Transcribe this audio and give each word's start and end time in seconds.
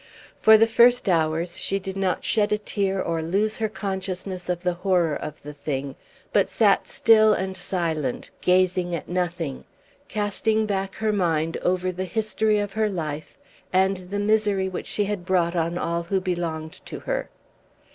For 0.41 0.57
the 0.57 0.65
first 0.65 1.07
hour 1.07 1.45
she 1.45 1.77
did 1.77 1.95
not 1.95 2.23
shed 2.25 2.51
a 2.51 2.57
tear 2.57 2.99
or 2.99 3.21
lose 3.21 3.57
her 3.57 3.69
consciousness 3.69 4.49
of 4.49 4.63
the 4.63 4.73
horror 4.81 5.15
of 5.15 5.39
the 5.43 5.53
thing; 5.53 5.95
but 6.33 6.49
sat 6.49 6.87
still 6.87 7.35
and 7.35 7.55
silent, 7.55 8.31
gazing 8.41 8.95
at 8.95 9.07
nothing, 9.07 9.63
casting 10.07 10.65
back 10.65 10.95
her 10.95 11.11
mind 11.13 11.57
over 11.57 11.91
the 11.91 12.05
history 12.05 12.57
of 12.57 12.73
her 12.73 12.89
life, 12.89 13.37
and 13.71 14.09
the 14.09 14.17
misery 14.17 14.67
which 14.67 14.87
she 14.87 15.03
had 15.03 15.23
brought 15.23 15.55
on 15.55 15.77
all 15.77 16.01
who 16.05 16.19
belonged 16.19 16.83
to 16.87 17.01
her. 17.01 17.29